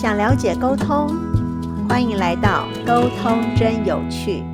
[0.00, 1.08] 想了解沟通，
[1.88, 4.44] 欢迎来到沟通真有趣。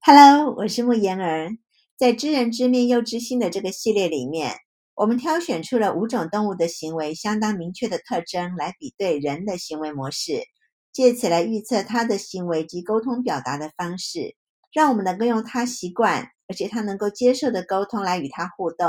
[0.00, 1.50] Hello，我是慕言儿。
[1.98, 4.54] 在知人知面又知心的这个系列里面，
[4.94, 10.44] 我们挑选出了五种动物的行为相当明确的特征来比对人的行为模式，
[10.90, 14.36] 借此来预测它的行为及沟通表达的方式，
[14.72, 18.88] 让我们能够用它习惯而且它能够接受的沟通来与它互动。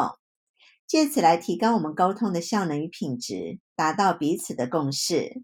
[0.93, 5.41] 借此来提高我们沟通的效能与品质，达到彼此的共识。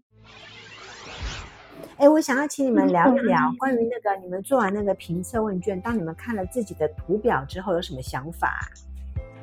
[1.96, 8.60] 哎，我想要请你们聊一聊关于那个你们做完那个评测问卷，当你们看了自己的图表之后，有什么想法？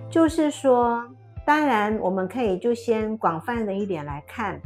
[0.09, 1.05] 就是说，
[1.45, 4.58] 当然我们可以就先广泛的一点来看，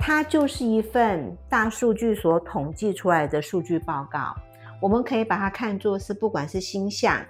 [0.00, 4.34] 它就是一份大数据所统计出来的数据报告。
[4.82, 7.24] 我们可以把它看作是，不管是星象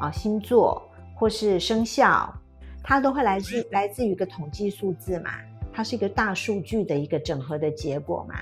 [0.00, 0.82] 啊，星座。
[1.14, 2.32] 或是生肖，
[2.82, 5.30] 它都会来自来自于一个统计数字嘛，
[5.72, 8.34] 它是一个大数据的一个整合的结果嘛。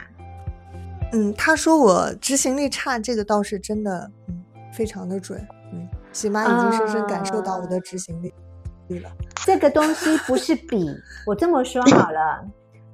[1.12, 5.44] 嗯，他说我执行力差，这个倒是真的，嗯，非常的准。
[5.72, 9.11] 嗯，起码已经深深感受到我的执行力了。
[9.44, 10.87] 这个东西不是比，
[11.27, 12.44] 我这么说好了，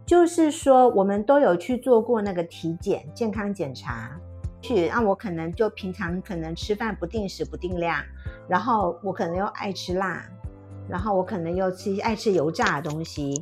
[0.07, 4.19] 就是说我们都有去做过那个体检、健康检查。
[4.67, 8.03] 去，那我可能就平常可能吃饭不定时不定量，
[8.49, 10.25] 然后我可能又爱吃辣，
[10.89, 13.41] 然后我可能又吃爱吃油炸的东西，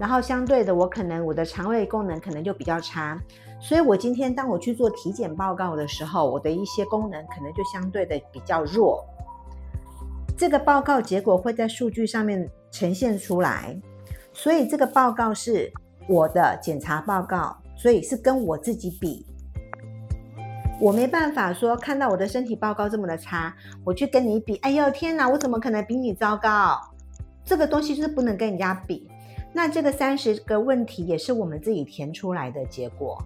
[0.00, 3.16] 然后相对的我可能我的肠胃功能可能就比较差，
[3.60, 9.04] 所以我今天当我去做体检报告的时候，我的一些功能可能就相对的比较弱。
[10.36, 13.80] 这个报告结果会在数据上面呈现出来，
[14.32, 15.72] 所以这个报告是
[16.08, 19.24] 我的检查报告，所以是跟我自己比。
[20.80, 23.52] 我没办法说看到我的身体报告这么的差，
[23.84, 26.78] 我去跟你比，哎呦天哪，我怎么可能比你糟糕？
[27.44, 29.10] 这个东西就是不能跟人家比。
[29.52, 33.20] 那这个三十个问题也是我们自己填出来的结果，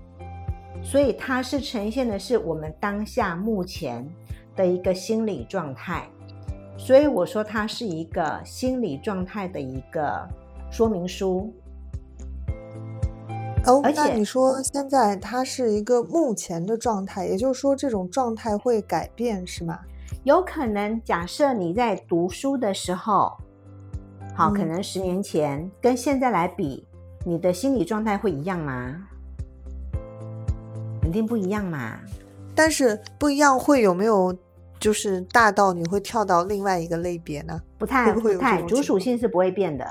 [0.83, 4.09] 所以它是呈现的是我们当下目前
[4.57, 6.09] 的一个心理状态。
[6.79, 10.27] 所以我说它是一个心理状态的一个
[10.71, 11.53] 说明书。
[13.65, 19.79] 哦，那你说现在它是一个目前的状态，也就是说这种状态会改变是吗？
[20.25, 23.33] 有可能，假设你在读书的时候，
[24.35, 26.85] 好，可能十年前跟现在来比，
[27.25, 28.97] 你的心理状态会一样吗？
[31.01, 32.01] 肯定不一样嘛。
[32.55, 34.37] 但是不一样会有没有
[34.81, 37.61] 就是大到你会跳到另外一个类别呢？
[37.79, 39.87] 不太不太，主属性是不会变的。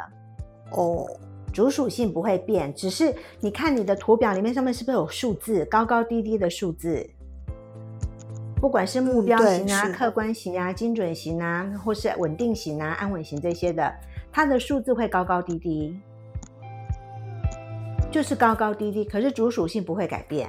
[0.72, 1.08] 哦。
[1.52, 7.10] 主属性不会变，只是你看你的图表里面上面是不是有数字，高高低低的数字？
[8.56, 13.92] 不管是目标型啊、客观型啊、精准型啊，或是稳定型啊、安稳型这些的，
[14.32, 16.00] 它的数字会高高低低，
[18.12, 19.04] 就是高高低低。
[19.04, 20.48] 可是主属性不会改变。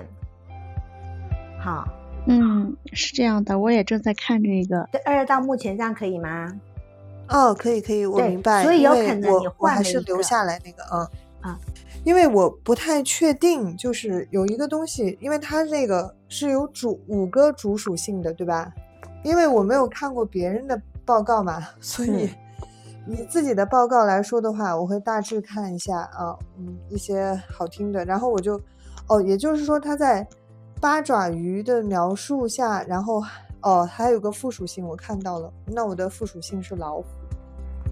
[1.58, 1.88] 好，
[2.26, 4.88] 嗯，是这样的，我也正在看这个。
[4.92, 6.52] 这二到目前这样可以吗？
[7.32, 8.62] 哦，可以可以，我明白。
[8.62, 11.08] 所以有可能你我还是留下来那个，嗯
[11.40, 11.58] 啊，
[12.04, 18.72] 因为我不太确定，就是有一个东西，因为它这个是有主五个主属性的，对吧？
[19.24, 22.28] 因为我没有看过别人的报告嘛， 所以
[23.08, 28.60] 以自己的报告来说的话，我会大致看一下啊，嗯，一些好听的，然后我就，
[29.08, 30.26] 哦，也就是说，它在
[30.80, 33.22] 八爪鱼的描述下，然后
[33.62, 37.04] 哦，还有个附属性，我看到了，那我的附属性是老虎。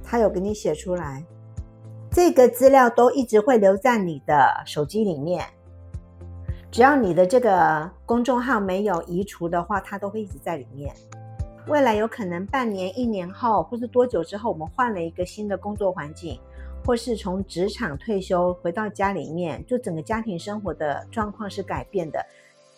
[0.02, 1.24] 他有给你写出来，
[2.10, 5.44] 这个资料都一直会留在你的手机里面。
[6.70, 10.94] 只要你的这个公众号没有移除的话，它都会一直在里面。
[11.66, 16.38] 未来有可能半年、一年后，或是多久之后，我们换了一个新的工作环境，
[16.84, 22.24] 或是从职场退休回到家里面，就整个家庭生活的状况是改变的。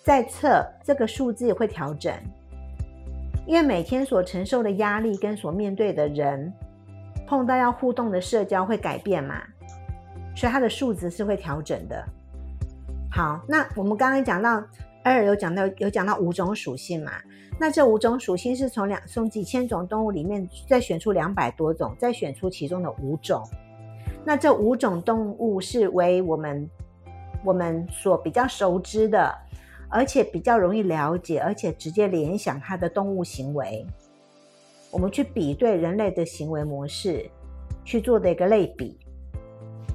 [0.03, 2.13] 在测这个数字也会调整，
[3.47, 6.53] 因为每天所承受的压力跟所面对的人。
[7.33, 9.43] 碰到要互动的社交会改变嘛？
[10.37, 12.05] 所以它的数值是会调整的。
[13.11, 14.63] 好，那我们刚刚讲到
[15.03, 17.13] 二有讲到有讲到五种属性嘛？
[17.59, 23.43] 那这五种属性是从两从几千种动物里面再选出两百多种，再选出其中的五种。
[24.27, 26.69] 那这五种动物是为我们
[27.43, 29.35] 我们所比较熟知的，
[29.89, 33.87] 而且比较容易了解，而且直接联想它的动物行为。
[34.93, 37.29] 我们去比对人类的行为模式，
[37.83, 38.99] 去做的一个类比。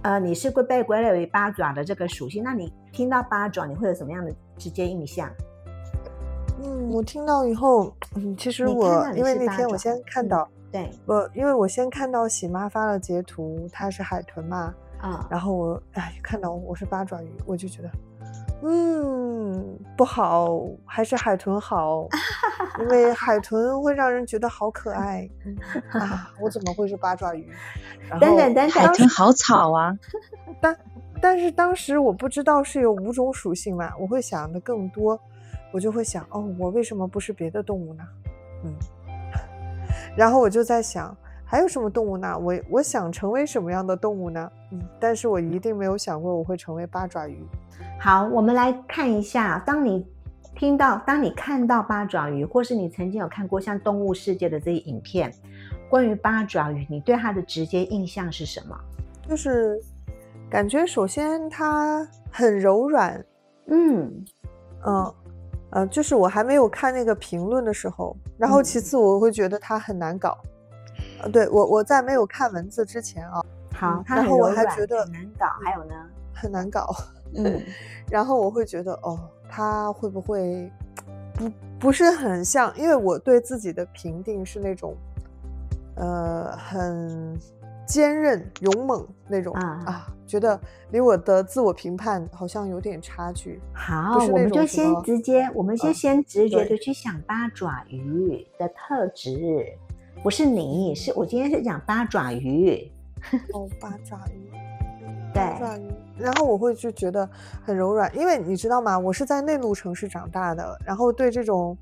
[0.02, 5.30] 呃，你是归被归类为八爪的这个属性，那你听到八爪，你会有什么样的直接印象？
[6.64, 17.92] 嗯，我听到以后，嗯，其实我因为那天我先看到，对，我因为我先看到喜妈发了截图，她是海豚嘛，啊，然后我哎看到我是八爪鱼，我就觉得，
[18.64, 22.08] 嗯，不好，还是海豚好，
[22.80, 25.30] 因为海豚会让人觉得好可爱
[25.92, 26.32] 啊！
[26.42, 27.48] 我怎么会是八爪鱼？
[28.10, 29.98] 然后等等等等，海豚好吵啊！
[30.62, 30.78] 但
[31.22, 35.20] 但是当时我不知道是有五种属性嘛，我会想的更多，
[35.72, 38.04] 我就会想，哦，我为什么不是别的动物呢？
[38.64, 38.74] 嗯，
[40.16, 41.16] 然后我就在想。
[41.50, 42.38] 还有什么动物呢？
[42.38, 44.52] 我我想成为什么样的动物呢？
[44.74, 47.42] 嗯，但是我一定没有想过我会成为八爪鱼。
[48.02, 50.06] 好，我们来看一下，当你
[50.58, 55.32] 听到、当你看到八爪鱼，或是你曾经有看过像《动物世界》的这些影片，
[55.88, 58.76] 关于八爪鱼，你对它的直接印象是什么？
[59.30, 59.80] 就是
[60.50, 63.24] 感觉首先它很柔软，
[63.68, 64.26] 嗯
[64.84, 65.14] 嗯
[65.70, 70.36] 呃，就是我还没有看那个评论的时候，然后其次我会觉得它很难搞。
[71.22, 73.44] 呃，对我我在没有看文字之前啊，
[73.76, 75.94] 好，然后我还觉得很难搞，还有呢，
[76.34, 76.96] 很难搞，
[77.36, 77.62] 嗯，
[78.10, 79.20] 然后我会觉得哦，
[79.50, 80.72] 他会不会
[81.34, 82.74] 不不是很像？
[82.78, 84.96] 因为我对自己的评定是那种，
[85.96, 87.38] 呃，很
[87.86, 90.60] 坚韧勇猛那种啊，觉得
[90.92, 93.62] 离我的自我评判好像有点差距。
[93.74, 99.66] 好，我们就先直接，我们就先直觉的去想八爪鱼的特质。
[100.24, 102.92] 不是你，是我今天是讲八爪鱼。
[103.54, 104.52] 哦，八爪鱼，
[105.38, 105.88] 对，八爪鱼。
[106.18, 107.30] 然后我会就觉得
[107.64, 108.98] 很柔软，因为你知道吗？
[108.98, 111.78] 我是在内陆城市长大的，然后对这种，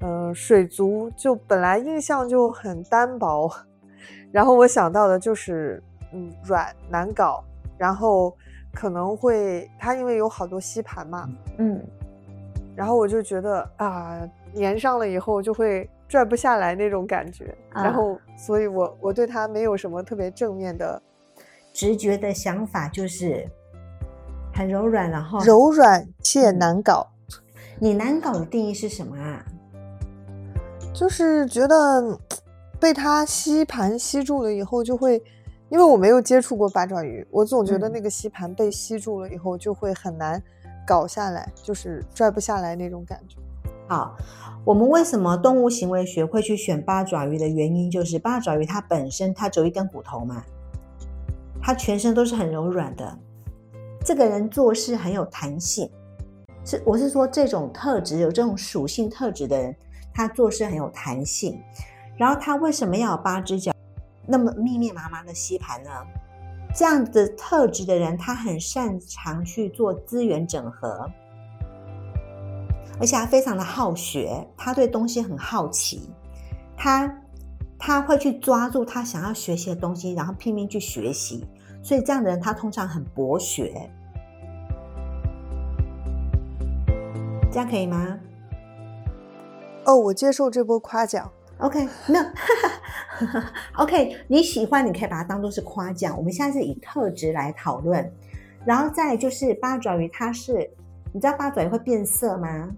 [0.00, 3.50] 呃，水族就本来印象就很单薄，
[4.30, 5.82] 然后我想到的就是，
[6.12, 7.42] 嗯，软难搞，
[7.76, 8.36] 然后
[8.72, 11.82] 可能会它因为有好多吸盘嘛，嗯，
[12.76, 14.20] 然后我就觉得啊，
[14.54, 15.88] 粘上了以后就会。
[16.06, 21.02] 拽不下来那种感觉，然后，所以我我对它没有什么特别正面的
[21.74, 23.46] 直觉的想法，就是
[24.54, 27.08] 很柔软，然后柔软且难搞。
[27.80, 29.44] 你难搞的定义是什么啊？
[30.94, 32.18] 就是觉得
[32.78, 35.20] 被它吸盘吸住了以后，就会，
[35.68, 40.40] 因为我没有接触过八爪鱼，我总觉得那个吸盘被吸住了以后就会很难
[40.86, 43.36] 搞下来，就是拽不下来那种感觉。
[43.88, 44.16] 好。
[44.64, 50.42] 我们为什么动物行为学会去选八爪鱼的原因，就是八爪鱼它本身它只有一根骨头嘛，
[51.64, 53.18] 它全身都是很柔软的。
[54.04, 55.90] 这个人做事很有弹性，
[56.62, 59.74] 是我是说这种特质有这种属性特质的人，
[60.12, 61.58] 他做事很有弹性。
[62.18, 63.72] 然后他为什么要有八只脚，
[64.26, 65.90] 那么密密麻麻的吸盘呢？
[66.76, 71.10] 这样的特质的人，他很擅长去做资源整合。
[73.00, 76.10] 而且他非常的好学，他对东西很好奇，
[76.76, 77.06] 他
[77.86, 81.46] 他会去抓住他想要学习的东西，然后拼命去学习。
[81.82, 83.90] 所以这样的人，他通常很博学。
[87.52, 88.18] 这样可以吗？
[89.84, 91.30] 哦，我接受这波夸奖。
[91.58, 92.24] OK，没有。
[93.76, 96.16] OK，你喜欢，你可以把它当做是夸奖。
[96.16, 98.10] 我们现在是以特质来讨论，
[98.64, 100.70] 然后再就是八爪鱼，它是
[101.12, 102.74] 你知道八爪鱼会变色吗？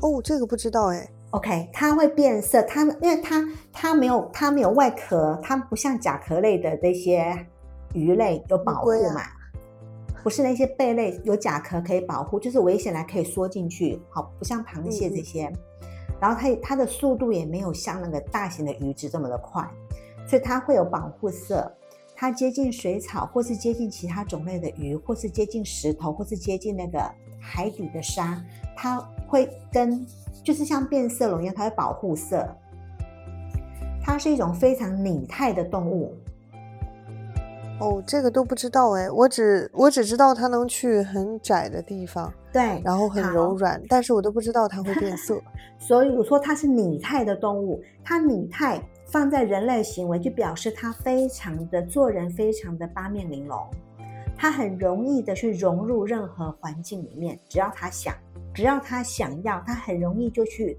[0.00, 1.06] 哦，这个不知道哎。
[1.32, 3.42] OK，它会变色，它因为它
[3.72, 7.46] 它没有它没有外壳，它不像甲壳类的这些
[7.94, 9.22] 鱼类有保护嘛，
[10.22, 15.50] 不是那些贝类有甲壳可以保护，就是危险来可以缩进去，好不像螃蟹这些。
[16.20, 19.66] 然后它它的速度也没有像那个大型的鱼子这么的快，
[20.28, 21.72] 所以它会有保护色。
[22.14, 27.10] 它接近水草，或是接近其他种类的鱼，或是接近石头，或是接近那个
[27.42, 28.40] 海底的沙，
[28.76, 29.04] 它。
[29.32, 30.06] 会跟
[30.44, 32.46] 就是像变色龙一样，它会保护色。
[34.02, 36.14] 它是一种非常拟态的动物。
[37.80, 45.40] 哦，这个都不知道哎，我只我只知道它能去很窄的地方，对，然后很柔软，但是我都不知道它会变色。
[45.80, 53.58] 所以我说它是拟态的动物，它拟态放在人类行为，就表示它非常的做人，非常的八面玲珑。
[54.42, 58.12] 它很容易的去融入任何环境里面，只要他想。
[58.52, 60.76] 只要他想要，他很容易就去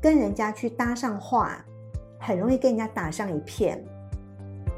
[0.00, 1.64] 跟人家去搭上话，
[2.18, 3.80] 很容易跟人家打上一片。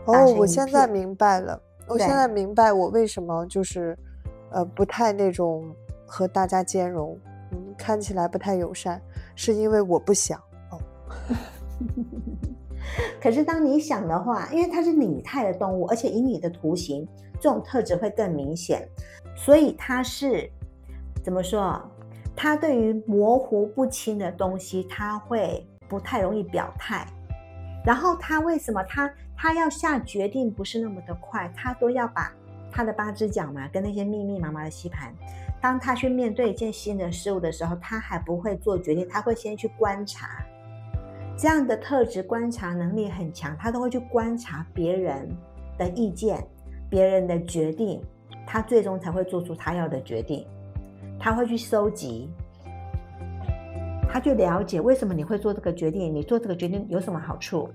[0.05, 1.59] 哦，我现在明白了，
[1.89, 3.97] 我现在明白我为什么就是
[4.51, 5.75] 呃不太那种
[6.07, 7.19] 和大家兼容，
[7.53, 9.01] 嗯，看起来不太友善，
[9.35, 10.39] 是因为我不想
[10.71, 10.79] 哦。
[13.21, 17.07] 可是当你想的话，因为它是拟态的动物，而且以你的图形，
[17.41, 18.89] 这种特质会更明显，
[19.37, 20.51] 所以它是
[21.23, 21.81] 怎么说？
[22.37, 27.07] 他对于模糊不清的东西，他会不太容易表态。
[27.87, 32.33] 然后他为什么他他要下决定不是那么的快，他都要把
[32.73, 35.15] 他的八只脚嘛，跟那些密密麻麻的吸盘。
[35.63, 40.45] 当他去面对一件新的事物的时候，他还不会做决定，他会先去观察。
[41.37, 45.29] 这样的特质，观察能力很强，他都会去观察别人
[45.77, 46.43] 的意见、
[46.89, 48.01] 别人的决定，
[48.47, 50.47] 他最终才会做出他要的决定。
[51.19, 52.31] 他会去收集，
[54.09, 57.69] 他去了解为什么你会做这个决定，你做这个决定有什么好处。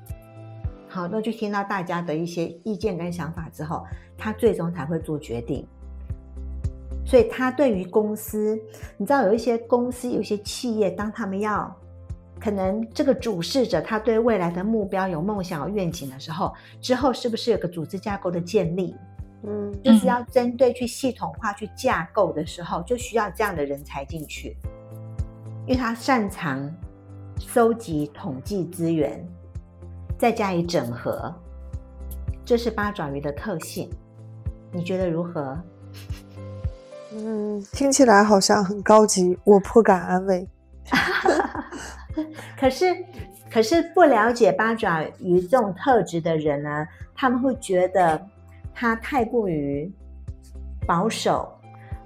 [0.87, 3.85] 好，那就听到大家的一些意见跟想法之后，
[4.17, 5.67] 他最终才会做决定。
[7.05, 8.59] 所以，他对于公司，
[8.97, 11.75] 你知道，有一些公司、有一些企业，当他们要
[12.39, 18.95] 可能这个主事者他对未来的目标有梦想、有愿景的时候，之后是不是有个组织架构的建立？
[19.43, 24.57] 嗯，就是要针对去系统化去架构的时候，就需要这样的人才进去，
[25.65, 26.69] 因为他擅长
[27.37, 29.25] 收集、统计资源，
[30.17, 31.33] 再加以整合，
[32.43, 33.89] 这是八爪鱼的特性。
[34.71, 35.57] 你觉得如何？
[37.13, 40.47] 嗯，听起来好像很高级，我颇感安慰。
[42.57, 43.05] 可是，
[43.51, 48.21] 可是不了解八爪鱼这种特质的人呢，他们会觉得
[48.73, 49.91] 他太过于
[50.87, 51.51] 保守，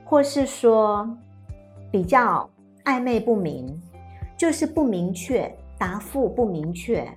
[0.06, 1.08] 或是说
[1.92, 2.50] 比较
[2.86, 3.82] 暧昧不明，
[4.38, 7.08] 就是不明确，答复不明确，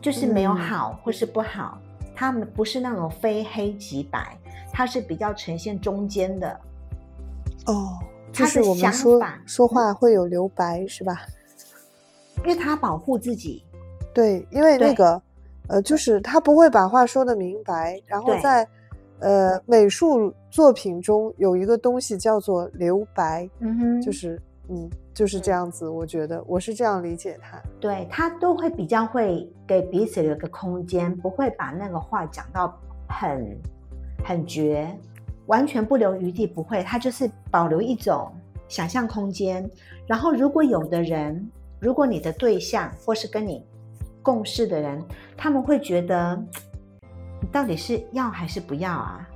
[0.00, 1.78] 就是没有好或是不好。
[2.14, 4.36] 他们不是那种非黑即白，
[4.70, 6.60] 他是比较呈现中间的。
[7.66, 7.98] 哦，
[8.32, 11.22] 就是我们说法说话会有留白，是吧？
[12.44, 13.62] 因为他保护自己，
[14.12, 15.20] 对，因为那个，
[15.68, 18.68] 呃，就是他不会把话说的明白，然后对在
[19.20, 27.60] 呃美术作品中有一个东西叫做留白，嗯哼就是嗯就是这样子，我觉得我是这样理解他。
[27.80, 32.76] 对他都会比较会给彼此留个空间，不会把那个话讲到
[33.08, 33.56] 很
[34.24, 34.92] 很绝，
[35.46, 38.32] 完全不留余地，不会，他就是保留一种
[38.68, 39.68] 想象空间。
[40.06, 41.48] 然后，如果有的人，
[41.82, 43.66] 如果你的对象或是跟你
[44.22, 45.04] 共事的人，
[45.36, 46.40] 他们会觉得
[47.40, 49.28] 你到底是要还是不要啊？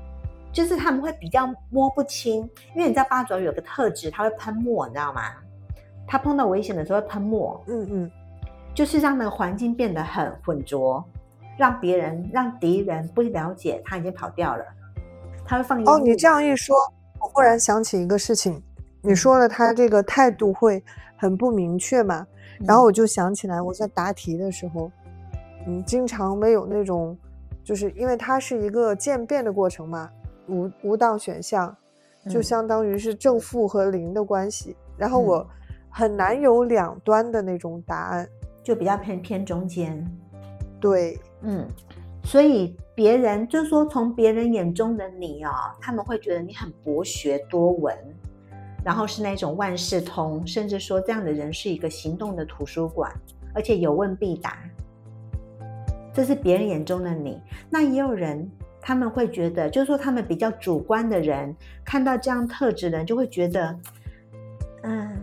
[0.52, 5.22] 就是他们会比较摸不清，因为你知道八爪鱼有个特质，它会喷墨，你知道吗？
[6.06, 8.10] 它碰到危险的时候会喷墨，嗯嗯，
[8.72, 11.04] 就是让那个环境变得很浑浊，
[11.58, 14.64] 让别人、让敌人不了解他已经跑掉了。
[15.44, 16.76] 他会放烟哦，你这样一说，
[17.20, 18.62] 我忽然想起一个事情，
[19.02, 20.82] 你嗯说了他这个态度会
[21.16, 22.24] 很不明确嘛，
[22.64, 24.90] 然后嗯我就想起来我在答题的时候，
[25.66, 27.16] 嗯，经常没有那种，
[27.64, 30.10] 就是因为它是一个渐变的过程嘛，
[30.48, 31.76] 无无档选项，
[32.28, 35.46] 就嗯相当于是正负和零的关系，然后嗯我
[35.90, 38.28] 很难有两端的那种答案。
[38.62, 40.04] 就比较偏偏中间。
[40.80, 41.64] 对，嗯，
[42.24, 47.96] 所以别人就是说，从别人眼中的你哦，他们会觉得你很博学多闻，
[48.86, 53.12] 然后是那种万事通，甚至说这样的人是一个行动的图书馆，
[53.52, 54.56] 而且有问必答。
[56.14, 57.42] 这是别人眼中的你。
[57.68, 58.48] 那也有人
[58.80, 61.52] 他们会觉得，就是说他们比较主观的人，
[61.84, 63.76] 看到这样特质的人，就会觉得，
[64.84, 65.16] 嗯，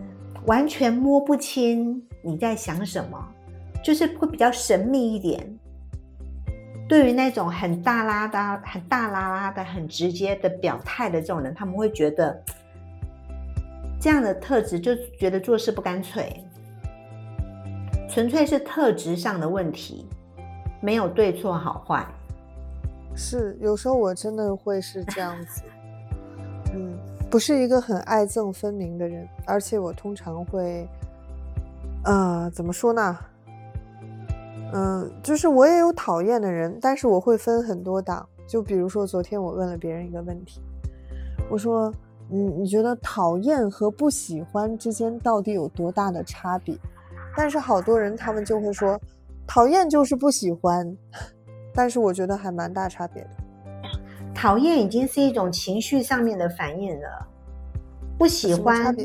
[0.44, 3.18] 完全摸不清你在想什么，
[3.82, 5.58] 就是会比较神秘一点。
[6.86, 12.44] 对于那种很大拉的、很大拉拉的、很直接的表态的这种人，他们会觉得
[14.04, 16.30] 这样的特质就觉得做事不干脆，
[18.06, 20.06] 纯粹是特质上的问题，
[20.82, 22.06] 没有对错好坏。
[23.16, 25.62] 是有时候我真的会是这样子，
[26.74, 26.98] 嗯，
[27.30, 30.86] 不是一个很爱憎分明的人，而且我通常会，
[32.04, 33.18] 呃，怎么说呢？
[34.74, 38.28] 嗯，就是我也有讨厌的人，但是我会分很多档。
[38.46, 40.60] 就比如说昨天我问了别人一个问题，
[41.48, 41.90] 我说，
[42.30, 46.76] 嗯，你觉得讨厌和不喜欢之间到底有多大的差别？
[47.36, 49.00] 但是好多人他们就会说，
[49.46, 50.96] 讨厌就是不喜欢。
[51.74, 53.30] 但是我觉得还蛮大差别的。
[54.32, 57.26] 讨厌已经是一种情绪上面的反应了，
[58.16, 58.96] 不喜欢，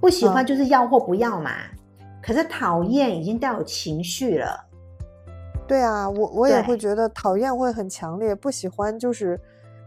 [0.00, 1.50] 不喜欢嗯就是要或不要嘛。
[2.22, 4.64] 可是讨厌已经带有情绪了，
[5.66, 9.40] 对啊，我我也对会觉得讨厌会很强烈，不喜欢就是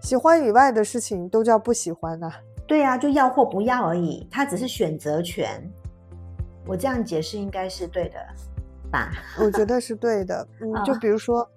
[0.04, 2.30] 喜欢以外的事情都叫不喜欢呐、
[2.68, 5.64] 对啊，就要或不要而已，它只是选择权。
[6.68, 8.20] 我这样解释应该是对的
[8.92, 9.12] 吧？
[9.40, 10.46] 我觉得是对的。
[10.60, 11.50] 嗯，就啊比如说，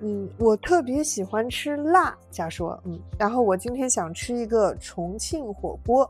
[0.00, 6.08] 嗯，我特别喜欢吃辣，假说，嗯，然后我今天想吃一个重庆火锅，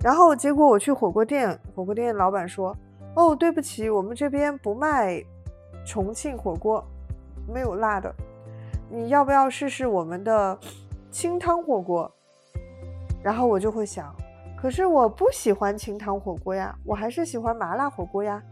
[0.00, 2.76] 然后结果我去火锅店，火锅店老板说，
[3.16, 5.20] 哦，对不起，我们这边不卖
[5.84, 6.84] 重庆火锅，
[7.52, 8.14] 没有辣的，
[8.88, 10.56] 你要不要试试我们的
[11.10, 12.10] 清汤火锅，
[13.22, 14.14] 然后我就会想，
[14.56, 18.42] 可是我不喜欢清汤火锅呀，我还是喜欢麻辣火锅呀。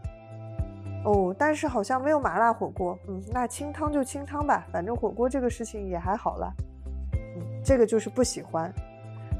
[1.05, 6.53] 哦，但是好像没有麻辣火锅，嗯，那清汤就清汤吧，反正火锅这个事情也还好了。
[7.13, 8.71] 嗯，这个就是不喜欢。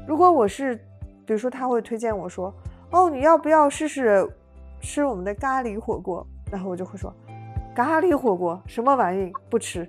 [0.08, 0.74] 如果我是，
[1.26, 2.52] 比如说他会推荐我说，
[2.90, 4.26] 哦，你要不要试试
[4.80, 6.26] 吃我们的咖喱火锅？
[6.50, 7.14] 然后我就会说，
[7.74, 9.86] 咖喱火锅什么玩意不吃，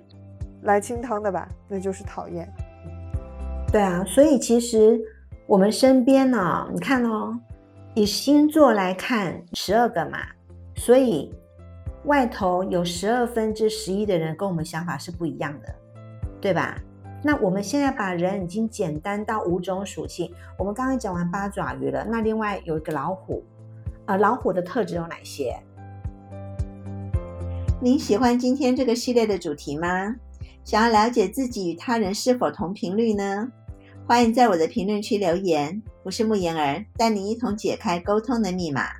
[0.64, 2.46] 来清汤的吧，那就是讨厌。
[3.72, 5.00] 对啊，所以其实
[5.46, 7.34] 我们身边呢，你看哦，
[7.94, 10.18] 以星座来看，十二个嘛，
[10.76, 11.32] 所以
[12.04, 15.74] 外头有十二分之十一的人跟我们想法是不一样的，
[16.38, 16.78] 对吧？
[17.22, 20.30] 那我们现在把人已经简单到五种属性。
[20.58, 23.42] 我们刚刚讲完八爪鱼了，那另外有一个老虎，
[24.04, 25.56] 呃，老虎的特质有哪些？
[27.80, 30.14] 您喜欢今天这个系列的主题吗？
[30.62, 33.50] 想要了解自己与他人是否同频率呢？
[34.12, 38.90] 欢迎在我的评论区留言，我是慕言儿，带你一同解开沟通的密码。